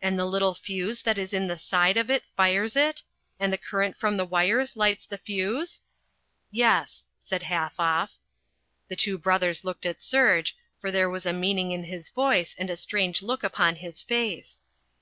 "And 0.00 0.18
the 0.18 0.24
little 0.24 0.54
fuse 0.54 1.02
that 1.02 1.18
is 1.18 1.34
in 1.34 1.48
the 1.48 1.58
side 1.58 1.98
of 1.98 2.08
it 2.10 2.24
fires 2.34 2.76
it? 2.76 3.02
And 3.38 3.52
the 3.52 3.58
current 3.58 3.94
from 3.94 4.16
the 4.16 4.24
wires 4.24 4.74
lights 4.74 5.04
the 5.04 5.18
fuse?" 5.18 5.82
"Yes," 6.50 7.04
said 7.18 7.42
Halfoff. 7.42 8.16
The 8.88 8.96
two 8.96 9.18
brothers 9.18 9.62
looked 9.62 9.84
at 9.84 10.00
Serge, 10.00 10.56
for 10.80 10.90
there 10.90 11.10
was 11.10 11.26
a 11.26 11.34
meaning 11.34 11.72
in 11.72 11.84
his 11.84 12.08
voice 12.08 12.54
and 12.56 12.70
a 12.70 12.74
strange 12.76 13.20
look 13.20 13.44
upon 13.44 13.74
his 13.76 14.00
face. 14.00 14.60